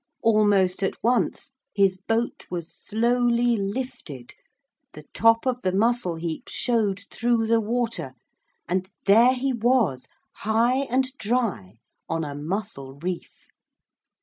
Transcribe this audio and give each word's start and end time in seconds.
Almost 0.23 0.81
at 0.81 0.95
once 1.03 1.51
his 1.75 1.95
boat 1.99 2.47
was 2.49 2.73
slowly 2.73 3.55
lifted 3.55 4.33
the 4.93 5.03
top 5.13 5.45
of 5.45 5.61
the 5.61 5.71
mussel 5.71 6.15
heap 6.15 6.45
showed 6.47 7.01
through 7.11 7.45
the 7.45 7.61
water, 7.61 8.13
and 8.67 8.89
there 9.05 9.35
he 9.35 9.53
was, 9.53 10.07
high 10.37 10.87
and 10.89 11.15
dry 11.19 11.77
on 12.09 12.23
a 12.23 12.33
mussel 12.33 12.95
reef. 12.99 13.45